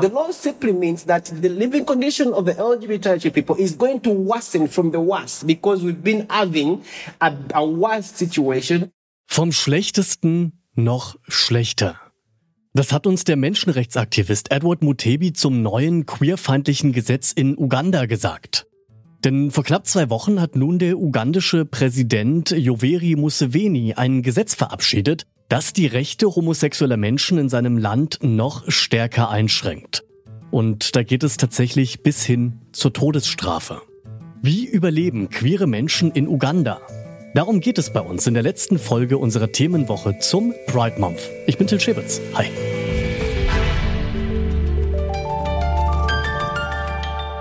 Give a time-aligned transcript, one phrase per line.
[0.00, 4.10] The law simply means that the living condition of the LGBTQ people is going to
[4.10, 6.82] worsen from the worst because we've been having
[7.20, 8.92] a, a worse situation.
[9.26, 11.96] Vom schlechtesten noch schlechter.
[12.72, 18.66] Das hat uns der Menschenrechtsaktivist Edward Mutebi zum neuen queerfeindlichen Gesetz in Uganda gesagt.
[19.24, 25.26] Denn vor knapp zwei Wochen hat nun der ugandische Präsident Yoweri Museveni ein Gesetz verabschiedet,
[25.50, 30.04] das die Rechte homosexueller Menschen in seinem Land noch stärker einschränkt.
[30.50, 33.82] Und da geht es tatsächlich bis hin zur Todesstrafe.
[34.42, 36.80] Wie überleben queere Menschen in Uganda?
[37.34, 41.20] Darum geht es bei uns in der letzten Folge unserer Themenwoche zum Pride Month.
[41.46, 42.20] Ich bin Till Schäbitz.
[42.34, 42.46] Hi.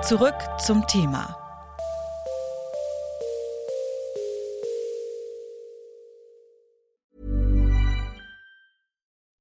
[0.02, 1.49] Zurück zum Thema.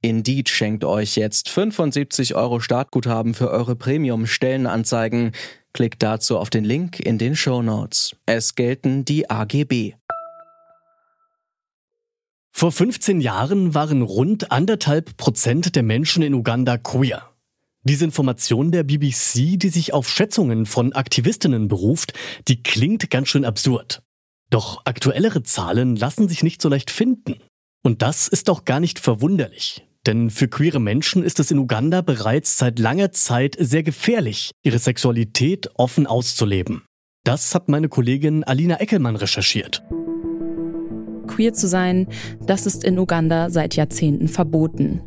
[0.00, 5.32] Indeed schenkt euch jetzt 75 Euro Startguthaben für eure Premium-Stellenanzeigen.
[5.72, 8.14] Klickt dazu auf den Link in den Show Notes.
[8.24, 9.94] Es gelten die AGB.
[12.52, 17.30] Vor 15 Jahren waren rund anderthalb Prozent der Menschen in Uganda queer.
[17.82, 22.12] Diese Information der BBC, die sich auf Schätzungen von Aktivistinnen beruft,
[22.46, 24.02] die klingt ganz schön absurd.
[24.50, 27.36] Doch aktuellere Zahlen lassen sich nicht so leicht finden.
[27.82, 29.87] Und das ist auch gar nicht verwunderlich.
[30.06, 34.78] Denn für queere Menschen ist es in Uganda bereits seit langer Zeit sehr gefährlich, ihre
[34.78, 36.84] Sexualität offen auszuleben.
[37.24, 39.82] Das hat meine Kollegin Alina Eckelmann recherchiert
[41.38, 42.08] queer zu sein,
[42.44, 45.02] das ist in Uganda seit Jahrzehnten verboten.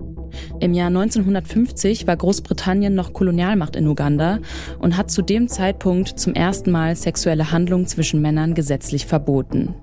[0.62, 4.40] Im Jahr 1950 war Großbritannien noch Kolonialmacht in Uganda
[4.79, 9.75] und hat zu dem Zeitpunkt zum ersten Mal sexuelle Handlungen zwischen Männern gesetzlich verboten.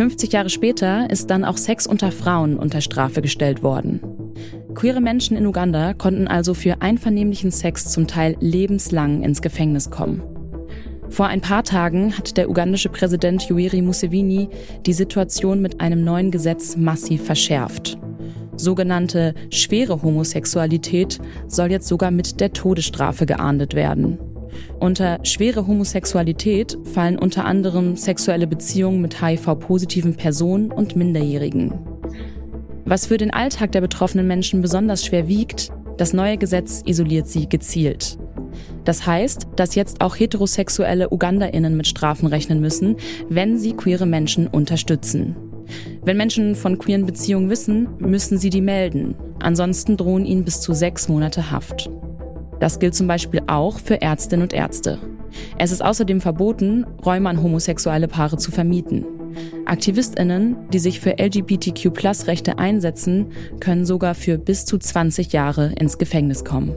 [0.00, 4.00] 50 Jahre später ist dann auch Sex unter Frauen unter Strafe gestellt worden.
[4.74, 10.22] Queere Menschen in Uganda konnten also für einvernehmlichen Sex zum Teil lebenslang ins Gefängnis kommen.
[11.10, 14.48] Vor ein paar Tagen hat der ugandische Präsident Yoweri Museveni
[14.86, 17.98] die Situation mit einem neuen Gesetz massiv verschärft.
[18.56, 24.29] Sogenannte schwere Homosexualität soll jetzt sogar mit der Todesstrafe geahndet werden.
[24.78, 31.74] Unter schwere Homosexualität fallen unter anderem sexuelle Beziehungen mit HIV-positiven Personen und Minderjährigen.
[32.84, 37.48] Was für den Alltag der betroffenen Menschen besonders schwer wiegt, das neue Gesetz isoliert sie
[37.48, 38.18] gezielt.
[38.84, 42.96] Das heißt, dass jetzt auch heterosexuelle Ugandainnen mit Strafen rechnen müssen,
[43.28, 45.36] wenn sie queere Menschen unterstützen.
[46.02, 49.14] Wenn Menschen von queeren Beziehungen wissen, müssen sie die melden.
[49.40, 51.90] Ansonsten drohen ihnen bis zu sechs Monate Haft.
[52.60, 54.98] Das gilt zum Beispiel auch für Ärztinnen und Ärzte.
[55.58, 59.04] Es ist außerdem verboten, Räume an homosexuelle Paare zu vermieten.
[59.64, 66.44] Aktivistinnen, die sich für LGBTQ-Plus-Rechte einsetzen, können sogar für bis zu 20 Jahre ins Gefängnis
[66.44, 66.76] kommen.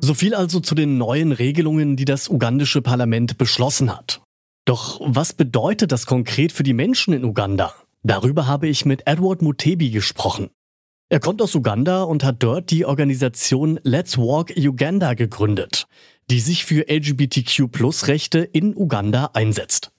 [0.00, 4.20] So viel also zu den neuen Regelungen, die das ugandische Parlament beschlossen hat.
[4.64, 7.74] Doch was bedeutet das konkret für die Menschen in Uganda?
[8.02, 10.50] Darüber habe ich mit Edward Mutebi gesprochen.
[11.10, 15.86] Er kommt aus Uganda und hat dort die Organisation Let's Walk Uganda gegründet,
[16.30, 19.90] die sich für LGBTQ-Plus-Rechte in Uganda einsetzt.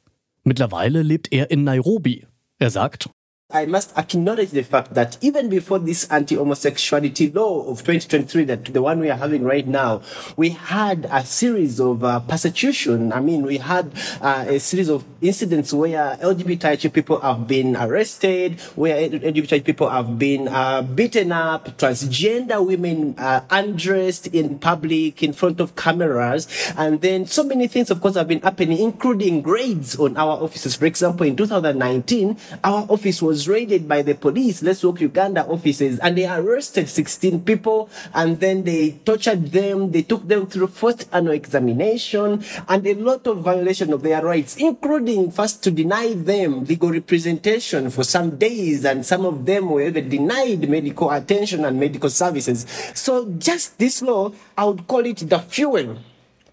[0.44, 2.28] Mittlerweile lebt er in Nairobi.
[2.60, 3.10] Er sagt,
[3.52, 8.82] I must acknowledge the fact that even before this anti-homosexuality law of 2023, that the
[8.84, 10.04] one we are having right now,
[10.38, 13.12] we had a series of uh, persecution.
[13.12, 18.62] I mean, we had uh, a series of incidents where LGBTQ people have been arrested,
[18.76, 23.16] where LGBTQ people have been uh, beaten up, transgender women
[23.50, 28.28] undressed in public in front of cameras, and then so many things, of course, have
[28.28, 30.76] been happening, including raids on our offices.
[30.76, 35.48] For example, in 2019, our office was was raided by the police, Let's Walk Uganda
[35.48, 39.92] offices, and they arrested 16 people and then they tortured them.
[39.92, 44.58] They took them through first annual examination and a lot of violation of their rights,
[44.58, 49.88] including first to deny them legal representation for some days, and some of them were
[49.88, 52.68] even denied medical attention and medical services.
[52.94, 55.96] So just this law, I would call it the fuel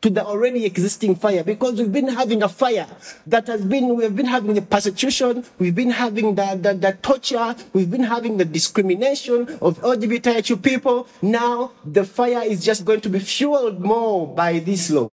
[0.00, 2.86] to the already existing fire because we've been having a fire
[3.26, 7.54] that has been, we've been having the persecution, we've been having the, the, the torture,
[7.72, 11.08] we've been having the discrimination of LGBTIQ people.
[11.22, 15.08] Now the fire is just going to be fueled more by this law.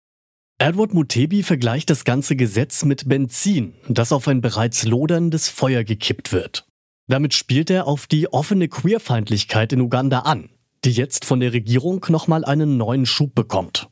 [0.60, 6.32] Edward Mutebi vergleicht das ganze Gesetz mit Benzin, das auf ein bereits loderndes Feuer gekippt
[6.32, 6.66] wird.
[7.08, 10.50] Damit spielt er auf die offene Queerfeindlichkeit in Uganda an,
[10.86, 13.90] die jetzt von der Regierung nochmal einen neuen Schub bekommt.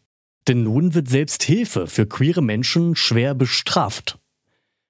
[0.48, 4.18] Denn nun wird selbst Hilfe für queere Menschen schwer bestraft.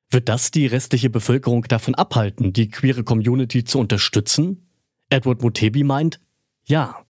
[0.10, 4.68] Wird das die restliche Bevölkerung davon abhalten, die queere Community zu unterstützen?
[5.10, 6.20] Edward Mutebi meint,
[6.64, 7.06] ja.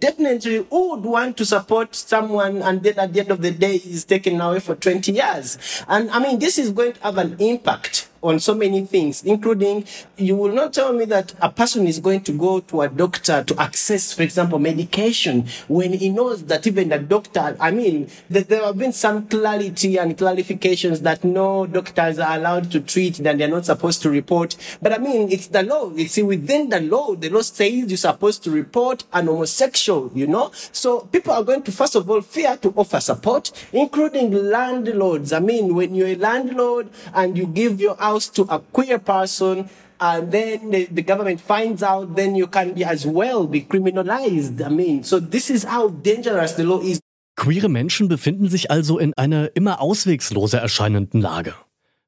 [0.00, 3.76] definitely who would want to support someone and then at the end of the day
[3.76, 7.36] is taken away for 20 years and i mean this is going to have an
[7.38, 9.84] impact on so many things, including
[10.16, 13.42] you will not tell me that a person is going to go to a doctor
[13.44, 18.48] to access, for example, medication when he knows that even the doctor, I mean, that
[18.48, 23.38] there have been some clarity and clarifications that no doctors are allowed to treat that
[23.38, 24.56] they're not supposed to report.
[24.82, 25.90] But I mean, it's the law.
[25.94, 27.14] It's within the law.
[27.14, 30.50] The law says you're supposed to report an homosexual, you know?
[30.72, 35.32] So people are going to, first of all, fear to offer support, including landlords.
[35.32, 39.68] I mean, when you're a landlord and you give your house to a queer person
[40.00, 44.60] and then the, the, government finds out, then you can be as well be criminalized.
[44.64, 47.00] I mean, so this is how dangerous the law is.
[47.36, 51.54] Queere Menschen befinden sich also in einer immer auswegsloser erscheinenden Lage.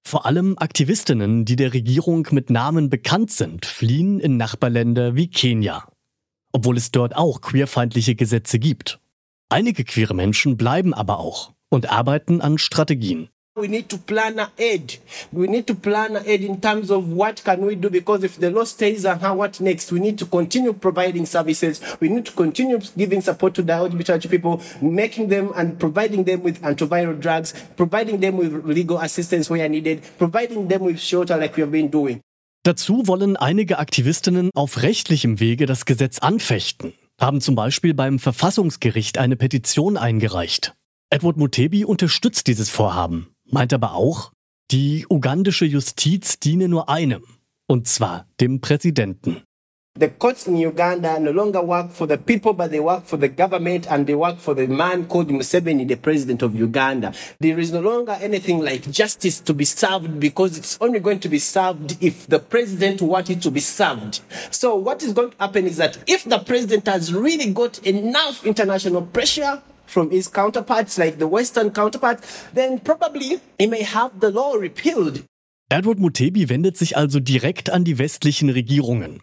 [0.04, 5.86] Vor allem Aktivistinnen, die der Regierung mit Namen bekannt sind, fliehen in Nachbarländer wie Kenia.
[6.52, 9.00] Obwohl es dort auch queerfeindliche Gesetze gibt.
[9.48, 13.28] Einige queere Menschen bleiben aber auch und arbeiten an Strategien.
[13.54, 14.96] We need to plan ahead.
[15.30, 18.50] We need to plan ahead in terms of what can we do because if the
[18.50, 21.78] law stays and how what next, we need to continue providing services.
[22.00, 26.42] We need to continue giving support to the LGBTQ people, making them and providing them
[26.42, 31.54] with antiviral drugs, providing them with legal assistance where needed, providing them with shelter like
[31.54, 32.22] we have been doing.
[32.64, 39.18] Dazu wollen einige Aktivistinnen auf rechtlichem Wege das Gesetz anfechten, haben zum Beispiel beim Verfassungsgericht
[39.18, 40.72] eine Petition eingereicht.
[41.10, 44.32] Edward Mutebi unterstützt dieses Vorhaben meint aber auch,
[44.70, 47.24] die ugandische Justiz diene nur einem,
[47.66, 49.42] und zwar dem Präsidenten.
[49.94, 53.28] The courts in Uganda no longer work for the people, but they work for the
[53.28, 57.12] government and they work for the man called Museveni, the president of Uganda.
[57.40, 61.28] There is no longer anything like justice to be served because it's only going to
[61.28, 64.20] be served if the president wanted to be served.
[64.50, 68.46] So what is going to happen is that if the president has really got enough
[68.46, 69.60] international pressure,
[69.92, 72.22] from his counterparts, like the Western counterparts,
[72.54, 75.22] then probably he may have the law repealed.
[75.68, 79.20] Edward Mutebi wendet sich also direkt an die westlichen Regierungen.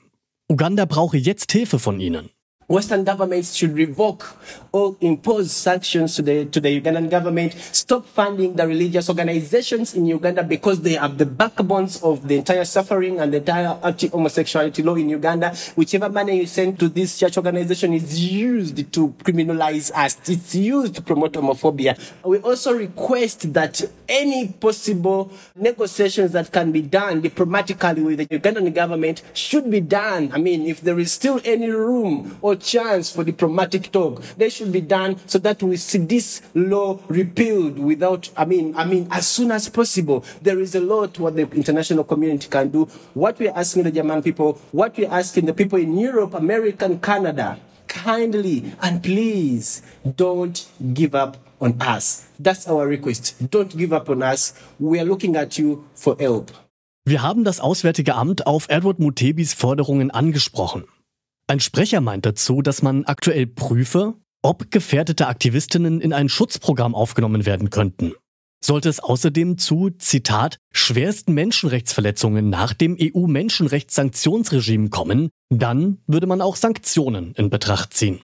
[0.48, 2.30] Uganda brauche jetzt Hilfe von ihnen.
[2.70, 4.38] Western governments should revoke
[4.72, 10.06] or impose sanctions to the, to the Ugandan government, stop funding the religious organizations in
[10.06, 14.94] Uganda because they are the backbones of the entire suffering and the entire anti-homosexuality law
[14.94, 15.56] in Uganda.
[15.74, 20.18] Whichever money you send to this church organization is used to criminalize us.
[20.30, 22.00] It's used to promote homophobia.
[22.24, 28.72] We also request that any possible negotiations that can be done diplomatically with the Ugandan
[28.76, 30.32] government should be done.
[30.32, 34.22] I mean, if there is still any room or chance for diplomatic talk.
[34.38, 38.86] They should be done so that we see this law repealed without, I mean, I
[38.86, 40.24] mean, as soon as possible.
[40.42, 42.86] There is a lot what the international community can do.
[43.14, 47.02] What we're asking the German people, what we're asking the people in Europe, America, and
[47.02, 49.82] Canada, kindly and please
[50.16, 52.28] don't give up on us.
[52.40, 53.36] That's our request.
[53.50, 54.54] Don't give up on us.
[54.80, 56.52] We are looking at you for help.
[57.06, 60.84] Wir haben das Auswärtige Amt auf Edward Mutebis Forderungen angesprochen.
[61.50, 64.14] Ein Sprecher meint dazu, dass man aktuell prüfe,
[64.44, 68.14] ob gefährdete Aktivistinnen in ein Schutzprogramm aufgenommen werden könnten.
[68.64, 76.56] Sollte es außerdem zu, Zitat, schwersten Menschenrechtsverletzungen nach dem EU-Menschenrechtssanktionsregime kommen, dann würde man auch
[76.56, 78.22] Sanktionen in Betracht ziehen.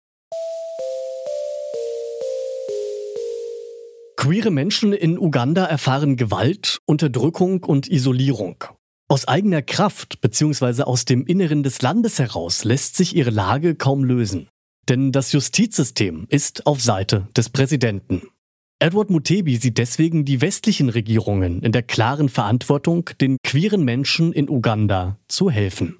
[4.17, 8.65] Queere Menschen in Uganda erfahren Gewalt, Unterdrückung und Isolierung.
[9.13, 10.81] Aus eigener Kraft bzw.
[10.81, 14.47] aus dem Inneren des Landes heraus lässt sich ihre Lage kaum lösen.
[14.89, 18.23] Denn das Justizsystem ist auf Seite des Präsidenten.
[18.79, 24.49] Edward Mutebi sieht deswegen die westlichen Regierungen in der klaren Verantwortung, den queeren Menschen in
[24.49, 25.99] Uganda zu helfen.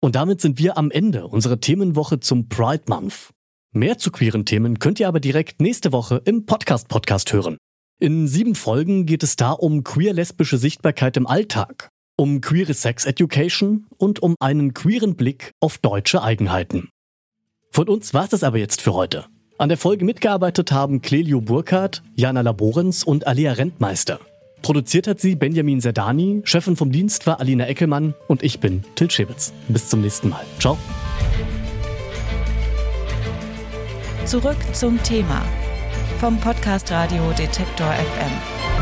[0.00, 3.28] Und damit sind wir am Ende unserer Themenwoche zum Pride Month.
[3.74, 7.58] Mehr zu queeren Themen könnt ihr aber direkt nächste Woche im Podcast-Podcast hören.
[8.00, 13.86] In sieben Folgen geht es da um queer-lesbische Sichtbarkeit im Alltag, um queere Sex Education
[13.96, 16.90] und um einen queeren Blick auf deutsche Eigenheiten.
[17.70, 19.26] Von uns war es aber jetzt für heute.
[19.56, 24.20] An der Folge mitgearbeitet haben Clelio Burkhardt, Jana Laborens und Alia Rentmeister.
[24.62, 29.10] Produziert hat sie Benjamin Sedani, Chefin vom Dienst war Alina Eckelmann und ich bin Til
[29.10, 29.52] Schewitz.
[29.68, 30.44] Bis zum nächsten Mal.
[30.58, 30.76] Ciao.
[34.24, 35.42] Zurück zum Thema
[36.18, 38.77] vom Podcast Radio Detektor FM.